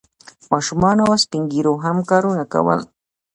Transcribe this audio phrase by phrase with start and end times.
[0.51, 2.79] ماشومانو او سپین ږیرو هم کارونه کول.